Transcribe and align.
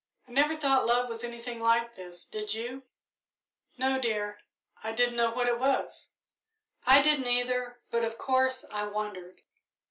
"I 0.27 0.31
never 0.31 0.55
thought 0.55 0.87
love 0.87 1.09
was 1.09 1.23
anything 1.23 1.59
like 1.59 1.93
this, 1.93 2.23
did 2.25 2.55
you?" 2.55 2.81
"No, 3.77 3.99
dear 4.01 4.39
I 4.83 4.93
didn't 4.93 5.15
know 5.15 5.29
what 5.29 5.47
it 5.47 5.59
was." 5.59 6.09
"I 6.87 7.03
didn't, 7.03 7.27
either, 7.27 7.77
but, 7.91 8.03
of 8.03 8.17
course, 8.17 8.65
I 8.71 8.85
wondered. 8.87 9.43